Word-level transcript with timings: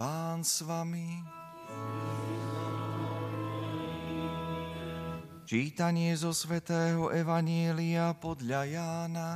Pán 0.00 0.40
s 0.40 0.64
vami. 0.64 1.20
Čítanie 5.44 6.16
zo 6.16 6.32
svätého 6.32 7.12
Evanielia 7.12 8.16
podľa 8.16 8.64
Jána. 8.64 9.30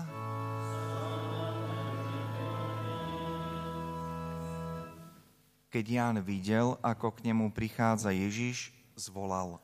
Keď 5.69 5.85
Ján 5.85 6.25
videl, 6.25 6.81
ako 6.81 7.13
k 7.13 7.29
nemu 7.29 7.53
prichádza 7.53 8.17
Ježiš, 8.17 8.73
zvolal. 8.97 9.61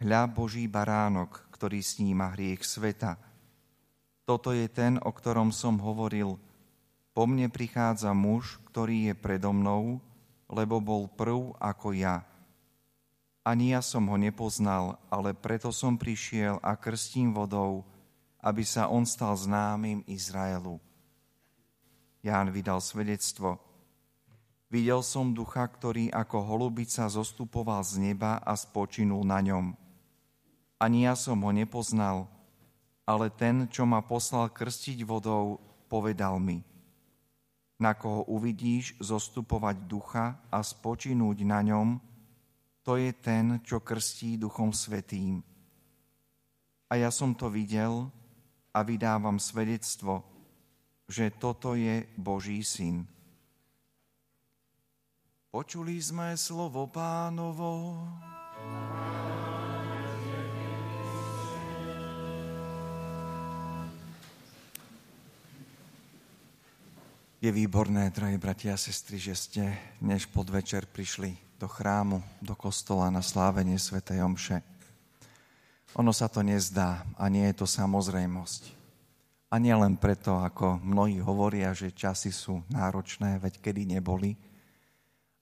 Hľa 0.00 0.32
Boží 0.32 0.64
baránok, 0.64 1.44
ktorý 1.52 1.84
sníma 1.84 2.32
hriech 2.32 2.64
sveta. 2.64 3.20
Toto 4.24 4.56
je 4.56 4.64
ten, 4.72 4.96
o 4.96 5.12
ktorom 5.12 5.52
som 5.52 5.76
hovoril. 5.76 6.40
Po 7.12 7.28
mne 7.28 7.52
prichádza 7.52 8.16
muž, 8.16 8.56
ktorý 8.72 9.12
je 9.12 9.14
predo 9.16 9.52
mnou, 9.52 10.04
lebo 10.46 10.82
bol 10.82 11.06
prv 11.10 11.54
ako 11.58 11.94
ja. 11.94 12.26
Ani 13.46 13.70
ja 13.74 13.82
som 13.82 14.10
ho 14.10 14.16
nepoznal, 14.18 14.98
ale 15.06 15.30
preto 15.34 15.70
som 15.70 15.94
prišiel 15.94 16.58
a 16.62 16.74
krstím 16.74 17.30
vodou, 17.30 17.86
aby 18.42 18.66
sa 18.66 18.90
on 18.90 19.06
stal 19.06 19.38
známym 19.38 20.02
Izraelu. 20.10 20.82
Ján 22.26 22.50
vydal 22.50 22.82
svedectvo– 22.82 23.58
Videl 24.66 24.98
som 25.06 25.30
ducha, 25.30 25.62
ktorý 25.62 26.10
ako 26.10 26.42
holubica 26.42 27.06
zostupoval 27.06 27.86
z 27.86 28.02
neba 28.02 28.42
a 28.42 28.58
spočinul 28.58 29.22
na 29.22 29.38
ňom. 29.38 29.78
Ani 30.82 31.06
ja 31.06 31.14
som 31.14 31.38
ho 31.38 31.50
nepoznal, 31.54 32.26
ale 33.06 33.30
ten, 33.30 33.70
čo 33.70 33.86
ma 33.86 34.02
poslal 34.02 34.50
krstiť 34.50 35.06
vodou, 35.06 35.62
povedal 35.86 36.42
mi, 36.42 36.66
na 37.76 37.92
koho 37.92 38.24
uvidíš 38.32 38.96
zostupovať 39.00 39.76
ducha 39.84 40.26
a 40.48 40.58
spočinúť 40.64 41.44
na 41.44 41.60
ňom, 41.60 42.00
to 42.86 42.96
je 42.96 43.10
ten, 43.12 43.60
čo 43.66 43.82
krstí 43.82 44.38
duchom 44.38 44.70
svetým. 44.70 45.42
A 46.86 46.96
ja 46.96 47.10
som 47.10 47.34
to 47.34 47.50
videl 47.50 48.08
a 48.70 48.78
vydávam 48.86 49.42
svedectvo, 49.42 50.22
že 51.10 51.34
toto 51.34 51.74
je 51.74 52.06
Boží 52.14 52.62
syn. 52.62 53.02
Počuli 55.50 55.98
sme 55.98 56.36
slovo 56.38 56.86
pánovo. 56.86 57.96
Je 67.46 67.54
výborné, 67.54 68.10
drahí 68.10 68.42
bratia 68.42 68.74
a 68.74 68.82
sestry, 68.90 69.22
že 69.22 69.38
ste 69.38 69.62
dnes 70.02 70.26
podvečer 70.26 70.82
prišli 70.90 71.38
do 71.62 71.70
chrámu, 71.70 72.18
do 72.42 72.58
kostola 72.58 73.06
na 73.06 73.22
slávenie 73.22 73.78
Svetej 73.78 74.18
Omše. 74.18 74.66
Ono 75.94 76.10
sa 76.10 76.26
to 76.26 76.42
nezdá 76.42 77.06
a 77.14 77.30
nie 77.30 77.46
je 77.46 77.62
to 77.62 77.66
samozrejmosť. 77.70 78.74
A 79.46 79.62
nie 79.62 79.70
len 79.70 79.94
preto, 79.94 80.42
ako 80.42 80.82
mnohí 80.82 81.22
hovoria, 81.22 81.70
že 81.70 81.94
časy 81.94 82.34
sú 82.34 82.66
náročné, 82.66 83.38
veď 83.38 83.62
kedy 83.62 83.94
neboli, 83.94 84.34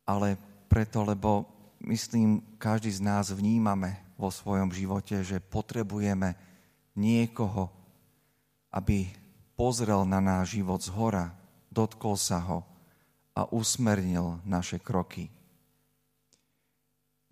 ale 0.04 0.36
preto, 0.68 1.08
lebo 1.08 1.48
myslím, 1.88 2.60
každý 2.60 2.92
z 2.92 3.00
nás 3.00 3.32
vnímame 3.32 3.96
vo 4.20 4.28
svojom 4.28 4.68
živote, 4.76 5.24
že 5.24 5.40
potrebujeme 5.40 6.36
niekoho, 7.00 7.72
aby 8.68 9.08
pozrel 9.56 10.04
na 10.04 10.20
náš 10.20 10.60
život 10.60 10.84
z 10.84 10.92
hora, 10.92 11.32
dotkol 11.74 12.14
sa 12.14 12.38
ho 12.38 12.62
a 13.34 13.50
usmernil 13.50 14.38
naše 14.46 14.78
kroky. 14.78 15.26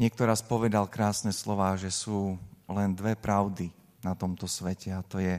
Niekto 0.03 0.27
raz 0.27 0.43
povedal 0.43 0.91
krásne 0.91 1.31
slova, 1.31 1.79
že 1.79 1.95
sú 1.95 2.35
len 2.67 2.91
dve 2.91 3.15
pravdy 3.15 3.71
na 4.03 4.19
tomto 4.19 4.51
svete 4.51 4.91
a 4.91 5.07
to 5.07 5.23
je, 5.23 5.39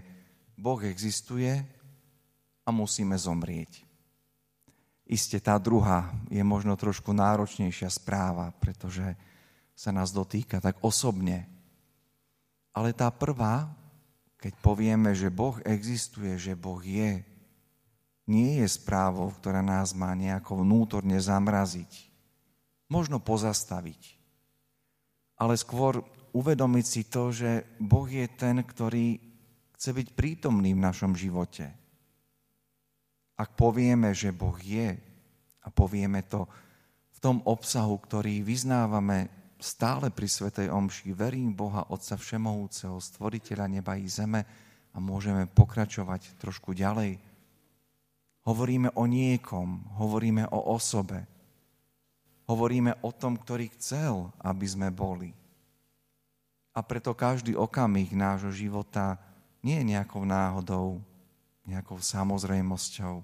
Boh 0.56 0.80
existuje 0.88 1.52
a 2.64 2.70
musíme 2.72 3.20
zomrieť. 3.20 3.84
Isté 5.04 5.44
tá 5.44 5.60
druhá 5.60 6.16
je 6.32 6.40
možno 6.40 6.80
trošku 6.80 7.12
náročnejšia 7.12 7.92
správa, 7.92 8.56
pretože 8.56 9.04
sa 9.76 9.92
nás 9.92 10.16
dotýka 10.16 10.64
tak 10.64 10.80
osobne. 10.80 11.44
Ale 12.72 12.96
tá 12.96 13.12
prvá, 13.12 13.68
keď 14.40 14.54
povieme, 14.64 15.12
že 15.12 15.28
Boh 15.28 15.60
existuje, 15.68 16.40
že 16.40 16.56
Boh 16.56 16.80
je, 16.80 17.20
nie 18.30 18.64
je 18.64 18.68
správou, 18.72 19.32
ktorá 19.36 19.60
nás 19.60 19.92
má 19.92 20.16
nejako 20.16 20.64
vnútorne 20.64 21.20
zamraziť. 21.20 22.12
Možno 22.88 23.20
pozastaviť. 23.20 24.16
Ale 25.40 25.60
skôr 25.60 26.06
uvedomiť 26.32 26.86
si 26.86 27.02
to, 27.10 27.34
že 27.34 27.68
Boh 27.82 28.08
je 28.08 28.26
ten, 28.32 28.64
ktorý 28.64 29.20
chce 29.76 29.90
byť 29.92 30.08
prítomný 30.16 30.72
v 30.72 30.84
našom 30.84 31.18
živote 31.18 31.84
ak 33.34 33.58
povieme, 33.58 34.14
že 34.14 34.30
Boh 34.30 34.56
je 34.62 34.94
a 35.64 35.68
povieme 35.74 36.22
to 36.30 36.46
v 37.14 37.18
tom 37.20 37.42
obsahu, 37.44 37.98
ktorý 37.98 38.46
vyznávame 38.46 39.32
stále 39.58 40.12
pri 40.12 40.28
Svetej 40.28 40.70
Omši, 40.70 41.16
verím 41.16 41.56
Boha 41.56 41.88
Otca 41.90 42.20
Všemohúceho, 42.20 43.00
Stvoriteľa 43.00 43.66
neba 43.72 43.96
i 43.98 44.06
zeme 44.06 44.44
a 44.94 44.98
môžeme 45.00 45.50
pokračovať 45.50 46.38
trošku 46.38 46.76
ďalej. 46.76 47.18
Hovoríme 48.44 48.92
o 49.00 49.08
niekom, 49.08 49.96
hovoríme 49.96 50.52
o 50.52 50.76
osobe, 50.76 51.24
hovoríme 52.44 53.00
o 53.00 53.10
tom, 53.16 53.40
ktorý 53.40 53.72
chcel, 53.80 54.36
aby 54.44 54.68
sme 54.68 54.92
boli. 54.92 55.32
A 56.76 56.84
preto 56.84 57.16
každý 57.16 57.56
okamih 57.56 58.12
nášho 58.12 58.52
života 58.52 59.16
nie 59.64 59.80
je 59.80 59.96
nejakou 59.96 60.28
náhodou, 60.28 61.00
nejakou 61.64 62.04
samozrejmosťou, 62.04 63.24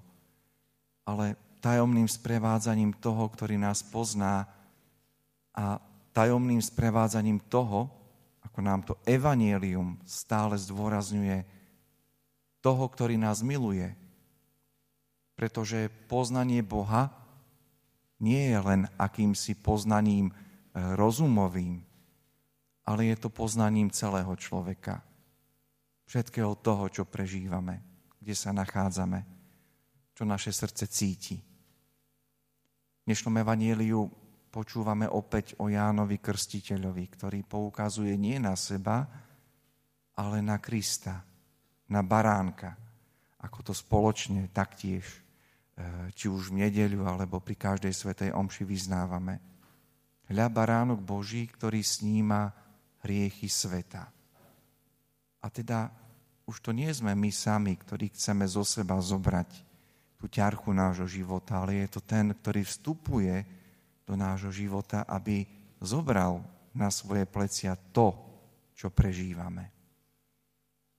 ale 1.04 1.36
tajomným 1.60 2.08
sprevádzaním 2.08 2.96
toho, 2.96 3.28
ktorý 3.28 3.60
nás 3.60 3.84
pozná 3.84 4.48
a 5.52 5.76
tajomným 6.16 6.64
sprevádzaním 6.64 7.44
toho, 7.52 7.92
ako 8.40 8.58
nám 8.64 8.80
to 8.82 8.96
evanielium 9.04 10.00
stále 10.08 10.56
zdôrazňuje, 10.56 11.44
toho, 12.64 12.84
ktorý 12.88 13.20
nás 13.20 13.44
miluje. 13.44 13.92
Pretože 15.40 15.88
poznanie 16.04 16.60
Boha 16.60 17.08
nie 18.20 18.52
je 18.52 18.58
len 18.60 18.84
akýmsi 19.00 19.56
poznaním 19.56 20.28
e, 20.28 20.34
rozumovým, 20.76 21.80
ale 22.84 23.00
je 23.08 23.16
to 23.16 23.32
poznaním 23.32 23.88
celého 23.88 24.36
človeka. 24.36 25.00
Všetkého 26.04 26.52
toho, 26.60 26.92
čo 26.92 27.08
prežívame 27.08 27.80
kde 28.20 28.34
sa 28.36 28.52
nachádzame, 28.52 29.24
čo 30.12 30.28
naše 30.28 30.52
srdce 30.52 30.84
cíti. 30.92 31.36
V 33.00 33.02
dnešnom 33.08 33.32
evanieliu 33.40 34.06
počúvame 34.52 35.08
opäť 35.08 35.56
o 35.56 35.72
Jánovi 35.72 36.20
Krstiteľovi, 36.20 37.04
ktorý 37.16 37.40
poukazuje 37.48 38.12
nie 38.20 38.36
na 38.36 38.52
seba, 38.60 39.08
ale 40.20 40.44
na 40.44 40.60
Krista, 40.60 41.24
na 41.88 42.04
baránka, 42.04 42.76
ako 43.40 43.72
to 43.72 43.74
spoločne 43.74 44.52
taktiež, 44.52 45.08
či 46.12 46.26
už 46.28 46.50
v 46.52 46.66
nedeľu, 46.66 47.06
alebo 47.06 47.40
pri 47.40 47.56
každej 47.56 47.92
svetej 47.94 48.30
omši 48.36 48.64
vyznávame. 48.66 49.40
Hľa 50.30 50.46
baránok 50.52 51.00
Boží, 51.02 51.48
ktorý 51.50 51.82
sníma 51.82 52.54
hriechy 53.02 53.50
sveta. 53.50 54.06
A 55.40 55.46
teda 55.48 55.90
už 56.44 56.60
to 56.60 56.70
nie 56.74 56.90
sme 56.92 57.14
my 57.16 57.30
sami, 57.32 57.78
ktorí 57.78 58.12
chceme 58.12 58.44
zo 58.44 58.66
seba 58.66 58.98
zobrať 59.00 59.50
tú 60.20 60.28
ťarchu 60.28 60.74
nášho 60.74 61.08
života, 61.08 61.62
ale 61.62 61.86
je 61.86 61.96
to 61.96 62.00
ten, 62.04 62.34
ktorý 62.34 62.60
vstupuje 62.66 63.34
do 64.04 64.18
nášho 64.18 64.52
života, 64.52 65.08
aby 65.08 65.48
zobral 65.80 66.44
na 66.76 66.92
svoje 66.92 67.24
plecia 67.24 67.72
to, 67.94 68.12
čo 68.76 68.92
prežívame. 68.92 69.72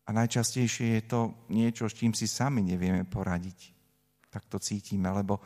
A 0.08 0.10
najčastejšie 0.10 0.98
je 0.98 1.04
to 1.06 1.22
niečo, 1.54 1.86
s 1.86 1.96
čím 1.96 2.12
si 2.18 2.26
sami 2.26 2.66
nevieme 2.66 3.06
poradiť. 3.06 3.81
Tak 4.32 4.48
to 4.48 4.58
cítime, 4.58 5.12
lebo 5.12 5.44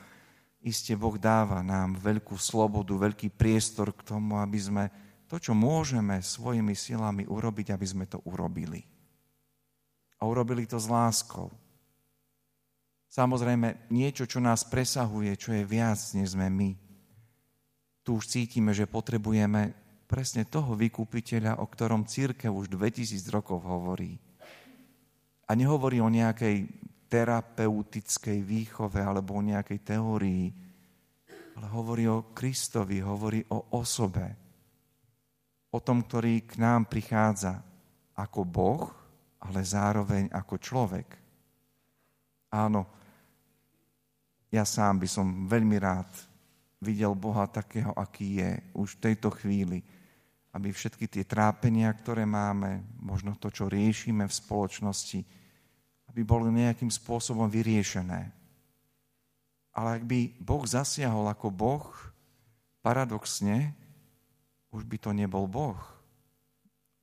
iste 0.61 0.93
Boh 0.93 1.17
dáva 1.17 1.65
nám 1.65 1.97
veľkú 1.97 2.37
slobodu, 2.37 2.93
veľký 2.93 3.33
priestor 3.33 3.91
k 3.91 4.05
tomu, 4.05 4.37
aby 4.37 4.59
sme 4.61 4.83
to, 5.25 5.41
čo 5.41 5.57
môžeme 5.57 6.21
svojimi 6.21 6.77
silami 6.77 7.25
urobiť, 7.25 7.73
aby 7.73 7.85
sme 7.85 8.05
to 8.05 8.21
urobili 8.29 8.85
a 10.19 10.21
urobili 10.23 10.65
to 10.65 10.79
s 10.79 10.87
láskou. 10.87 11.51
Samozrejme, 13.11 13.87
niečo, 13.93 14.27
čo 14.27 14.43
nás 14.43 14.67
presahuje, 14.67 15.37
čo 15.39 15.55
je 15.55 15.63
viac, 15.63 15.99
než 16.17 16.35
sme 16.35 16.51
my. 16.51 16.75
Tu 18.03 18.09
už 18.11 18.27
cítime, 18.27 18.75
že 18.75 18.89
potrebujeme 18.89 19.71
presne 20.05 20.43
toho 20.43 20.75
vykupiteľa, 20.75 21.63
o 21.63 21.65
ktorom 21.65 22.05
církev 22.05 22.51
už 22.51 22.73
2000 22.75 23.23
rokov 23.31 23.63
hovorí. 23.63 24.19
A 25.47 25.55
nehovorí 25.55 26.01
o 26.01 26.11
nejakej 26.11 26.67
terapeutickej 27.15 28.43
výchove 28.43 28.99
alebo 28.99 29.39
o 29.39 29.47
nejakej 29.47 29.79
teórii, 29.87 30.51
ale 31.55 31.67
hovorí 31.71 32.11
o 32.11 32.35
Kristovi, 32.35 32.99
hovorí 32.99 33.39
o 33.55 33.71
osobe. 33.79 34.35
O 35.71 35.79
tom, 35.79 36.03
ktorý 36.03 36.43
k 36.43 36.59
nám 36.59 36.91
prichádza 36.91 37.63
ako 38.19 38.43
Boh, 38.43 38.83
ale 39.47 39.63
zároveň 39.63 40.27
ako 40.27 40.55
človek. 40.59 41.07
Áno, 42.51 42.83
ja 44.51 44.67
sám 44.67 44.99
by 44.99 45.07
som 45.07 45.47
veľmi 45.47 45.79
rád 45.79 46.11
videl 46.83 47.15
Boha 47.15 47.47
takého, 47.47 47.95
aký 47.95 48.43
je 48.43 48.51
už 48.75 48.99
v 48.99 49.03
tejto 49.11 49.31
chvíli, 49.31 49.79
aby 50.51 50.67
všetky 50.71 51.07
tie 51.07 51.23
trápenia, 51.23 51.91
ktoré 51.95 52.27
máme, 52.27 52.83
možno 52.99 53.39
to, 53.39 53.47
čo 53.47 53.71
riešime 53.71 54.27
v 54.27 54.35
spoločnosti, 54.35 55.44
aby 56.15 56.23
boli 56.23 56.47
nejakým 56.47 56.87
spôsobom 56.87 57.51
vyriešené. 57.51 58.31
Ale 59.75 59.99
ak 59.99 60.07
by 60.07 60.31
Boh 60.39 60.63
zasiahol 60.63 61.27
ako 61.27 61.51
Boh, 61.51 61.91
paradoxne, 62.79 63.75
už 64.71 64.87
by 64.87 64.95
to 64.95 65.11
nebol 65.11 65.43
Boh. 65.43 65.75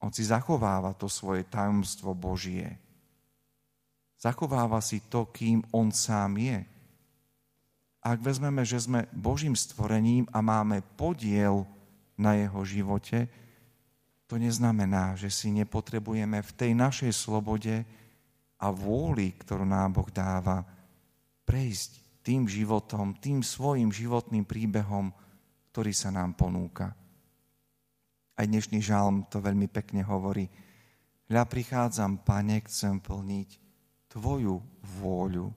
On 0.01 0.09
si 0.09 0.25
zachováva 0.25 0.97
to 0.97 1.13
svoje 1.13 1.45
tajomstvo 1.45 2.17
Božie. 2.17 2.81
Zachováva 4.17 4.81
si 4.81 5.05
to, 5.13 5.29
kým 5.29 5.61
on 5.77 5.93
sám 5.93 6.41
je. 6.41 6.65
Ak 8.01 8.17
vezmeme, 8.17 8.65
že 8.65 8.81
sme 8.81 9.13
Božím 9.13 9.53
stvorením 9.53 10.25
a 10.33 10.41
máme 10.41 10.81
podiel 10.97 11.69
na 12.17 12.33
jeho 12.41 12.65
živote, 12.65 13.29
to 14.25 14.41
neznamená, 14.41 15.21
že 15.21 15.29
si 15.29 15.53
nepotrebujeme 15.53 16.41
v 16.41 16.53
tej 16.57 16.73
našej 16.73 17.13
slobode 17.13 17.85
a 18.63 18.71
vôli, 18.71 19.35
ktorú 19.35 19.67
nám 19.67 19.99
Boh 19.99 20.07
dáva, 20.15 20.63
prejsť 21.43 22.23
tým 22.23 22.47
životom, 22.47 23.19
tým 23.19 23.43
svojim 23.43 23.91
životným 23.91 24.47
príbehom, 24.47 25.11
ktorý 25.75 25.91
sa 25.91 26.15
nám 26.15 26.39
ponúka. 26.39 26.95
Aj 28.39 28.47
dnešný 28.47 28.79
žalm 28.79 29.27
to 29.27 29.43
veľmi 29.43 29.67
pekne 29.67 30.07
hovorí. 30.07 30.47
Hľa 31.27 31.43
prichádzam, 31.51 32.23
pane, 32.23 32.63
chcem 32.71 33.03
plniť 33.03 33.49
tvoju 34.15 34.63
vôľu. 35.03 35.51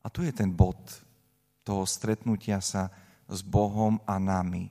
A 0.00 0.06
tu 0.06 0.22
je 0.22 0.30
ten 0.30 0.54
bod 0.54 0.78
toho 1.66 1.82
stretnutia 1.82 2.62
sa 2.62 2.86
s 3.26 3.42
Bohom 3.42 3.98
a 4.06 4.22
nami 4.22 4.70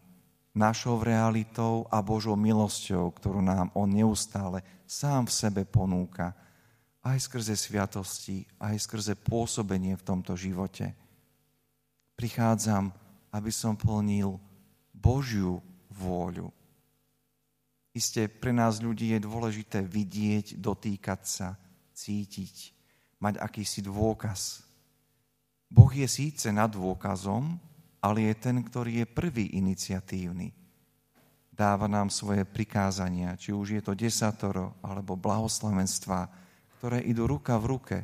našou 0.56 1.04
realitou 1.04 1.84
a 1.92 2.00
Božou 2.00 2.40
milosťou, 2.40 3.12
ktorú 3.12 3.44
nám 3.44 3.76
On 3.76 3.92
neustále 3.92 4.64
sám 4.88 5.28
v 5.28 5.36
sebe 5.36 5.62
ponúka, 5.68 6.32
aj 7.06 7.18
skrze 7.30 7.54
sviatosti, 7.54 8.50
aj 8.58 8.82
skrze 8.82 9.14
pôsobenie 9.14 9.94
v 9.94 10.06
tomto 10.06 10.34
živote. 10.34 10.90
Prichádzam, 12.18 12.90
aby 13.30 13.52
som 13.54 13.78
plnil 13.78 14.42
Božiu 14.90 15.62
vôľu. 15.94 16.50
Isté 17.96 18.28
pre 18.28 18.52
nás 18.52 18.82
ľudí 18.82 19.14
je 19.14 19.24
dôležité 19.24 19.86
vidieť, 19.86 20.60
dotýkať 20.60 21.22
sa, 21.24 21.50
cítiť, 21.96 22.74
mať 23.22 23.40
akýsi 23.40 23.86
dôkaz. 23.86 24.66
Boh 25.72 25.92
je 25.94 26.10
síce 26.10 26.50
nad 26.52 26.68
dôkazom, 26.68 27.56
ale 28.02 28.28
je 28.28 28.34
ten, 28.36 28.58
ktorý 28.60 29.06
je 29.06 29.08
prvý 29.08 29.56
iniciatívny. 29.56 30.52
Dáva 31.56 31.88
nám 31.88 32.12
svoje 32.12 32.44
prikázania, 32.44 33.40
či 33.40 33.56
už 33.56 33.80
je 33.80 33.82
to 33.82 33.96
desatoro 33.96 34.76
alebo 34.84 35.16
blahoslavenstva, 35.16 36.45
ktoré 36.86 37.02
idú 37.02 37.26
ruka 37.26 37.58
v 37.58 37.66
ruke, 37.66 37.98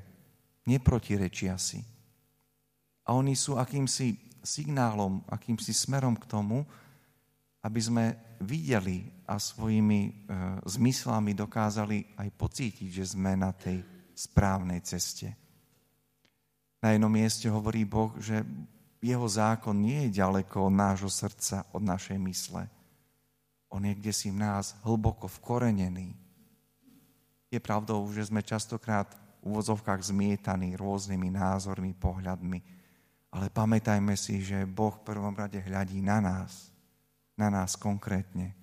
neprotirečia 0.65 1.53
si. 1.61 1.85
A 3.05 3.13
oni 3.13 3.37
sú 3.37 3.53
akýmsi 3.61 4.17
signálom, 4.41 5.21
akýmsi 5.29 5.69
smerom 5.69 6.17
k 6.17 6.25
tomu, 6.25 6.65
aby 7.61 7.77
sme 7.77 8.05
videli 8.41 9.05
a 9.29 9.37
svojimi 9.37 10.01
e, 10.01 10.11
zmyslami 10.65 11.37
dokázali 11.37 12.17
aj 12.17 12.29
pocítiť, 12.33 12.89
že 12.89 13.05
sme 13.13 13.37
na 13.37 13.53
tej 13.53 13.85
správnej 14.17 14.81
ceste. 14.81 15.29
Na 16.81 16.97
jednom 16.97 17.13
mieste 17.13 17.53
hovorí 17.53 17.85
Boh, 17.85 18.17
že 18.17 18.41
jeho 18.97 19.29
zákon 19.29 19.77
nie 19.77 20.09
je 20.09 20.25
ďaleko 20.25 20.57
od 20.57 20.73
nášho 20.73 21.13
srdca, 21.13 21.69
od 21.69 21.85
našej 21.85 22.17
mysle. 22.17 22.65
On 23.69 23.85
je 23.85 23.93
kde 23.93 24.09
si 24.09 24.33
v 24.33 24.41
nás 24.41 24.73
hlboko 24.81 25.29
vkorenený. 25.29 26.30
Je 27.51 27.59
pravdou, 27.59 28.07
že 28.15 28.31
sme 28.31 28.39
častokrát 28.39 29.11
v 29.43 29.51
úvozovkách 29.51 29.99
zmietaní 29.99 30.79
rôznymi 30.79 31.35
názormi, 31.35 31.91
pohľadmi, 31.91 32.59
ale 33.35 33.47
pamätajme 33.51 34.15
si, 34.15 34.39
že 34.39 34.63
Boh 34.63 34.95
v 34.95 35.05
prvom 35.11 35.35
rade 35.35 35.59
hľadí 35.59 35.99
na 35.99 36.23
nás, 36.23 36.71
na 37.35 37.51
nás 37.51 37.75
konkrétne. 37.75 38.55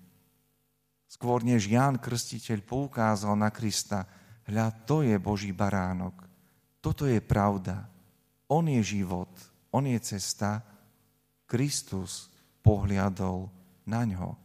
Skôr 1.05 1.45
než 1.45 1.69
Ján 1.69 2.01
Krstiteľ 2.01 2.65
poukázal 2.65 3.37
na 3.37 3.53
Krista, 3.53 4.09
hľa, 4.49 4.73
to 4.85 5.05
je 5.05 5.17
Boží 5.21 5.53
baránok, 5.53 6.25
toto 6.81 7.05
je 7.05 7.21
pravda, 7.21 7.85
on 8.49 8.65
je 8.65 8.81
život, 8.81 9.29
on 9.69 9.85
je 9.85 10.01
cesta, 10.01 10.65
Kristus 11.45 12.29
pohliadol 12.61 13.49
na 13.85 14.05
ňo. 14.05 14.37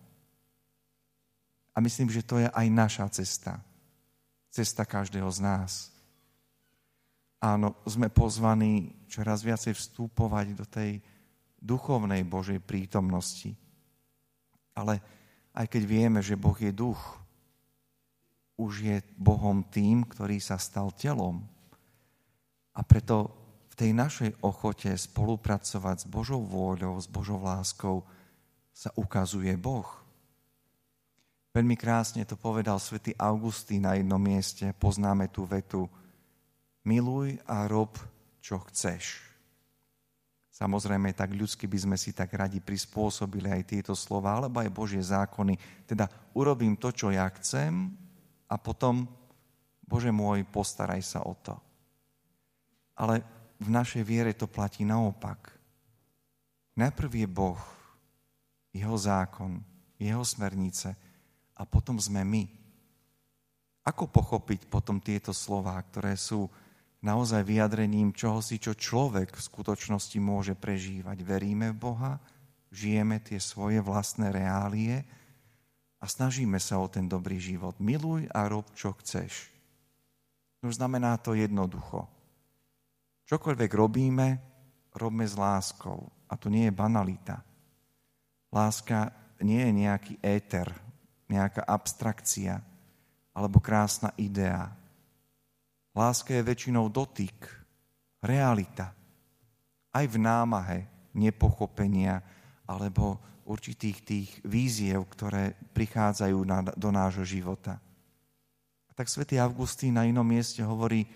A 1.77 1.81
myslím, 1.85 2.09
že 2.09 2.25
to 2.25 2.41
je 2.41 2.49
aj 2.49 2.67
naša 2.73 3.07
cesta. 3.13 3.61
Cesta 4.55 4.87
každého 4.87 5.27
z 5.35 5.43
nás. 5.43 5.91
Áno, 7.43 7.75
sme 7.91 8.07
pozvaní 8.07 8.95
čoraz 9.11 9.43
viacej 9.43 9.75
vstúpovať 9.75 10.47
do 10.55 10.63
tej 10.63 11.03
duchovnej 11.59 12.23
Božej 12.23 12.63
prítomnosti. 12.63 13.51
Ale 14.79 15.03
aj 15.59 15.67
keď 15.67 15.83
vieme, 15.83 16.23
že 16.23 16.39
Boh 16.39 16.55
je 16.55 16.71
duch, 16.71 17.03
už 18.55 18.73
je 18.79 18.97
Bohom 19.19 19.67
tým, 19.67 20.07
ktorý 20.07 20.39
sa 20.39 20.55
stal 20.55 20.95
telom. 20.95 21.43
A 22.79 22.87
preto 22.87 23.35
v 23.71 23.75
tej 23.75 23.91
našej 23.91 24.39
ochote 24.39 24.95
spolupracovať 24.95 26.07
s 26.07 26.07
Božou 26.07 26.39
vôľou, 26.47 26.95
s 27.03 27.11
Božou 27.11 27.43
láskou 27.43 28.07
sa 28.71 28.95
ukazuje 28.95 29.51
Boh. 29.59 30.04
Veľmi 31.55 31.79
krásne 31.79 32.27
to 32.27 32.35
povedal 32.35 32.83
svätý 32.83 33.15
Augustín 33.15 33.87
na 33.87 33.95
jednom 33.95 34.19
mieste. 34.19 34.75
Poznáme 34.75 35.31
tú 35.31 35.47
vetu. 35.47 35.87
Miluj 36.83 37.39
a 37.47 37.71
rob, 37.71 37.95
čo 38.43 38.59
chceš. 38.67 39.23
Samozrejme, 40.51 41.15
tak 41.15 41.31
ľudsky 41.31 41.71
by 41.71 41.79
sme 41.79 41.95
si 41.95 42.11
tak 42.11 42.35
radi 42.35 42.59
prispôsobili 42.59 43.55
aj 43.55 43.71
tieto 43.71 43.95
slova, 43.95 44.35
alebo 44.35 44.59
aj 44.59 44.75
Božie 44.75 44.99
zákony. 44.99 45.87
Teda 45.87 46.11
urobím 46.35 46.75
to, 46.75 46.91
čo 46.91 47.15
ja 47.15 47.31
chcem 47.39 47.87
a 48.51 48.59
potom, 48.59 49.07
Bože 49.87 50.11
môj, 50.11 50.43
postaraj 50.51 51.07
sa 51.07 51.23
o 51.23 51.39
to. 51.39 51.55
Ale 52.99 53.23
v 53.63 53.71
našej 53.71 54.03
viere 54.03 54.35
to 54.35 54.51
platí 54.51 54.83
naopak. 54.83 55.55
Najprv 56.75 57.11
je 57.15 57.29
Boh, 57.31 57.63
jeho 58.75 58.99
zákon, 58.99 59.63
jeho 60.03 60.27
smernice 60.27 61.14
a 61.55 61.63
potom 61.63 61.99
sme 62.03 62.27
my. 62.27 62.45
Ako 63.85 64.09
pochopiť 64.09 64.67
potom 64.67 64.99
tieto 64.99 65.31
slová, 65.31 65.77
ktoré 65.79 66.17
sú 66.17 66.49
naozaj 67.05 67.45
vyjadrením 67.45 68.17
čohosi, 68.17 68.57
čo 68.57 68.73
človek 68.73 69.37
v 69.37 69.45
skutočnosti 69.45 70.19
môže 70.25 70.57
prežívať. 70.57 71.21
Veríme 71.21 71.69
v 71.77 71.81
Boha, 71.93 72.13
žijeme 72.73 73.21
tie 73.21 73.37
svoje 73.37 73.85
vlastné 73.85 74.33
reálie 74.33 75.05
a 76.01 76.09
snažíme 76.09 76.57
sa 76.57 76.81
o 76.81 76.89
ten 76.89 77.05
dobrý 77.05 77.37
život. 77.37 77.77
Miluj 77.77 78.25
a 78.33 78.49
rob, 78.49 78.65
čo 78.73 78.97
chceš. 79.05 79.53
Už 80.65 80.81
znamená 80.81 81.21
to 81.21 81.37
jednoducho. 81.37 82.09
Čokoľvek 83.29 83.71
robíme, 83.77 84.41
robme 84.97 85.29
s 85.29 85.37
láskou. 85.37 86.09
A 86.25 86.41
to 86.41 86.49
nie 86.49 86.73
je 86.73 86.73
banalita. 86.73 87.45
Láska 88.49 89.13
nie 89.45 89.61
je 89.61 89.73
nejaký 89.77 90.15
éter, 90.25 90.73
nejaká 91.29 91.65
abstrakcia 91.65 92.61
alebo 93.35 93.59
krásna 93.59 94.15
idea. 94.21 94.71
Láska 95.95 96.35
je 96.35 96.43
väčšinou 96.43 96.91
dotyk, 96.91 97.39
realita. 98.23 98.91
Aj 99.95 100.05
v 100.07 100.17
námahe 100.19 100.91
nepochopenia 101.15 102.19
alebo 102.67 103.21
určitých 103.45 103.99
tých 104.03 104.31
víziev, 104.43 105.05
ktoré 105.07 105.55
prichádzajú 105.77 106.39
na, 106.43 106.59
do 106.75 106.91
nášho 106.91 107.23
života. 107.23 107.79
A 108.89 108.93
tak 108.97 109.07
svätý 109.07 109.39
Augustín 109.39 109.95
na 109.95 110.09
inom 110.09 110.25
mieste 110.25 110.65
hovorí, 110.65 111.07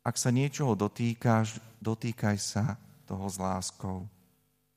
ak 0.00 0.16
sa 0.16 0.32
niečoho 0.34 0.74
dotýkáš, 0.74 1.60
dotýkaj 1.78 2.36
sa 2.40 2.76
toho 3.06 3.28
s 3.28 3.36
láskou. 3.36 4.08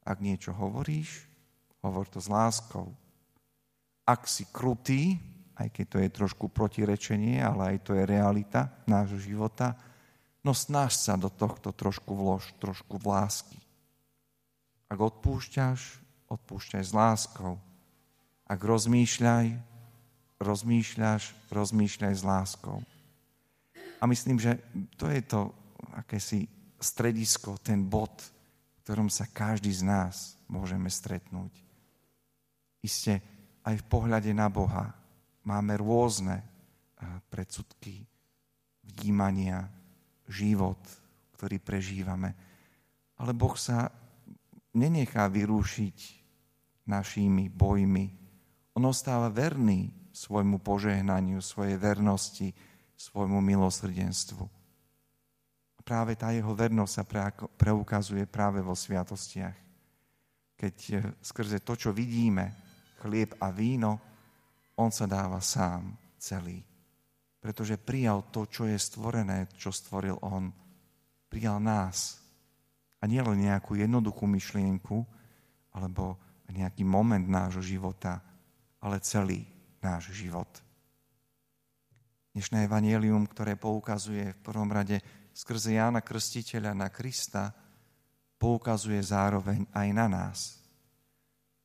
Ak 0.04 0.20
niečo 0.20 0.52
hovoríš, 0.52 1.26
hovor 1.80 2.08
to 2.12 2.20
s 2.20 2.28
láskou. 2.28 2.92
Ak 4.04 4.28
si 4.28 4.44
krutý, 4.52 5.16
aj 5.56 5.70
keď 5.72 5.86
to 5.88 5.98
je 6.04 6.10
trošku 6.12 6.46
protirečenie, 6.52 7.40
ale 7.40 7.76
aj 7.76 7.78
to 7.88 7.92
je 7.96 8.04
realita 8.04 8.74
nášho 8.90 9.22
života, 9.22 9.80
no 10.44 10.52
snaž 10.52 10.98
sa 11.00 11.16
do 11.16 11.32
tohto 11.32 11.72
trošku 11.72 12.12
vlož, 12.12 12.52
trošku 12.60 13.00
v 13.00 13.06
lásky. 13.08 13.60
Ak 14.92 15.00
odpúšťaš, 15.00 16.04
odpúšťaj 16.28 16.84
s 16.84 16.92
láskou. 16.92 17.58
Ak 18.44 18.60
rozmýšľaj, 18.60 19.56
rozmýšľaš, 20.44 21.24
rozmýšľaj 21.50 22.14
s 22.14 22.24
láskou. 22.28 22.84
A 24.02 24.04
myslím, 24.04 24.36
že 24.36 24.60
to 25.00 25.08
je 25.08 25.22
to 25.24 25.56
akési 25.96 26.52
stredisko, 26.84 27.56
ten 27.64 27.88
bod, 27.88 28.12
v 28.20 28.78
ktorom 28.84 29.08
sa 29.08 29.24
každý 29.24 29.72
z 29.72 29.88
nás 29.88 30.36
môžeme 30.52 30.92
stretnúť. 30.92 31.56
Isté, 32.84 33.24
aj 33.64 33.76
v 33.80 33.86
pohľade 33.88 34.32
na 34.36 34.52
Boha 34.52 34.92
máme 35.48 35.80
rôzne 35.80 36.44
predsudky, 37.28 38.04
vnímania, 38.84 39.68
život, 40.28 40.80
ktorý 41.36 41.60
prežívame. 41.60 42.36
Ale 43.20 43.32
Boh 43.36 43.56
sa 43.56 43.92
nenechá 44.76 45.28
vyrúšiť 45.28 45.98
našimi 46.88 47.48
bojmi. 47.48 48.06
On 48.76 48.84
ostáva 48.84 49.32
verný 49.32 49.92
svojmu 50.12 50.60
požehnaniu, 50.60 51.40
svojej 51.40 51.78
vernosti, 51.80 52.52
svojmu 52.98 53.40
milosrdenstvu. 53.42 54.46
Práve 55.84 56.16
tá 56.16 56.32
jeho 56.32 56.56
vernosť 56.56 56.94
sa 56.96 57.04
preukazuje 57.60 58.24
práve 58.24 58.64
vo 58.64 58.72
sviatostiach. 58.72 59.58
Keď 60.56 60.76
e, 60.80 60.96
skrze 61.20 61.60
to, 61.60 61.76
čo 61.76 61.92
vidíme, 61.92 62.63
chlieb 63.04 63.36
a 63.44 63.52
víno, 63.52 64.00
on 64.80 64.90
sa 64.90 65.04
dáva 65.04 65.44
sám 65.44 65.92
celý. 66.16 66.64
Pretože 67.44 67.76
prijal 67.76 68.32
to, 68.32 68.48
čo 68.48 68.64
je 68.64 68.80
stvorené, 68.80 69.52
čo 69.60 69.76
stvoril 69.76 70.16
on. 70.24 70.48
Prijal 71.28 71.60
nás. 71.60 72.24
A 73.04 73.06
nielen 73.06 73.44
nejakú 73.44 73.76
jednoduchú 73.76 74.24
myšlienku, 74.24 75.04
alebo 75.76 76.16
nejaký 76.54 76.86
moment 76.86 77.26
nášho 77.26 77.66
života, 77.66 78.22
ale 78.78 79.02
celý 79.02 79.44
náš 79.82 80.14
život. 80.14 80.48
Dnešné 82.34 82.66
evanielium, 82.70 83.26
ktoré 83.26 83.58
poukazuje 83.58 84.34
v 84.34 84.42
prvom 84.42 84.70
rade 84.70 85.02
skrze 85.34 85.78
Jána 85.78 86.02
Krstiteľa 86.02 86.74
na 86.78 86.90
Krista, 86.94 87.54
poukazuje 88.38 89.02
zároveň 89.02 89.66
aj 89.74 89.88
na 89.94 90.06
nás. 90.06 90.63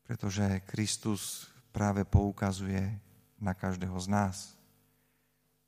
Pretože 0.08 0.64
Kristus 0.64 1.52
práve 1.68 2.00
poukazuje 2.08 2.80
na 3.36 3.52
každého 3.52 3.92
z 4.00 4.08
nás. 4.08 4.36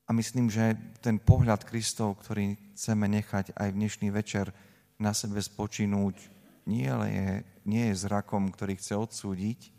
A 0.08 0.16
myslím, 0.16 0.48
že 0.48 0.74
ten 1.04 1.20
pohľad 1.20 1.62
Kristov, 1.68 2.18
ktorý 2.24 2.56
chceme 2.72 3.04
nechať 3.04 3.52
aj 3.52 3.68
v 3.68 3.78
dnešný 3.84 4.08
večer 4.08 4.48
na 4.96 5.12
sebe 5.12 5.38
spočinúť, 5.38 6.16
nie 6.64 6.88
je, 6.88 7.44
nie 7.68 7.84
je 7.92 8.00
zrakom, 8.00 8.48
ktorý 8.48 8.80
chce 8.80 8.96
odsúdiť, 8.96 9.70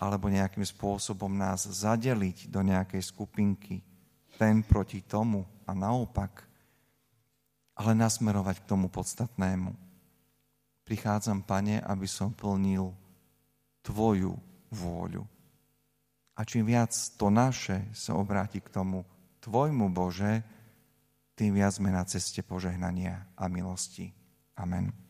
alebo 0.00 0.32
nejakým 0.32 0.64
spôsobom 0.64 1.30
nás 1.30 1.68
zadeliť 1.68 2.48
do 2.48 2.64
nejakej 2.64 3.12
skupinky, 3.12 3.84
ten 4.40 4.64
proti 4.64 5.04
tomu 5.04 5.44
a 5.68 5.76
naopak, 5.76 6.42
ale 7.76 7.92
nasmerovať 7.92 8.64
k 8.64 8.68
tomu 8.72 8.88
podstatnému. 8.88 9.72
Prichádzam, 10.82 11.44
Pane, 11.44 11.84
aby 11.84 12.08
som 12.08 12.32
plnil 12.32 13.05
Tvoju 13.86 14.34
vôľu. 14.74 15.22
A 16.36 16.40
čím 16.44 16.66
viac 16.66 16.92
to 17.16 17.30
naše 17.30 17.86
sa 17.94 18.18
obráti 18.18 18.58
k 18.58 18.68
tomu 18.68 19.06
Tvojmu, 19.40 19.94
Bože, 19.94 20.42
tým 21.38 21.54
viac 21.54 21.78
sme 21.78 21.94
na 21.94 22.02
ceste 22.02 22.42
požehnania 22.42 23.30
a 23.38 23.46
milosti. 23.46 24.10
Amen. 24.58 25.05